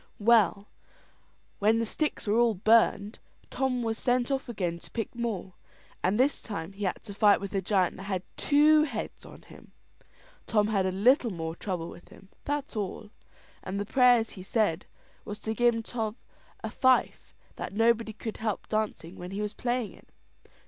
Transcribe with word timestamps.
Well, 0.17 0.67
when 1.59 1.77
the 1.77 1.85
sticks 1.85 2.25
were 2.25 2.39
all 2.39 2.55
burned, 2.55 3.19
Tom 3.51 3.83
was 3.83 3.99
sent 3.99 4.31
off 4.31 4.49
again 4.49 4.79
to 4.79 4.89
pick 4.89 5.13
more; 5.13 5.53
and 6.03 6.19
this 6.19 6.41
time 6.41 6.73
he 6.73 6.85
had 6.85 7.03
to 7.03 7.13
fight 7.13 7.39
with 7.39 7.53
a 7.53 7.61
giant 7.61 7.97
that 7.97 8.05
had 8.09 8.23
two 8.35 8.81
heads 8.81 9.27
on 9.27 9.43
him. 9.43 9.73
Tom 10.47 10.69
had 10.69 10.87
a 10.87 10.91
little 10.91 11.29
more 11.29 11.55
trouble 11.55 11.87
with 11.87 12.09
him 12.09 12.29
that's 12.45 12.75
all; 12.75 13.11
and 13.61 13.79
the 13.79 13.85
prayers 13.85 14.31
he 14.31 14.41
said, 14.41 14.87
was 15.23 15.39
to 15.41 15.53
give 15.53 15.83
Tom 15.83 16.15
a 16.63 16.71
fife; 16.71 17.35
that 17.57 17.71
nobody 17.71 18.13
could 18.13 18.37
help 18.37 18.67
dancing 18.69 19.17
when 19.17 19.29
he 19.29 19.39
was 19.43 19.53
playing 19.53 19.93
it. 19.93 20.07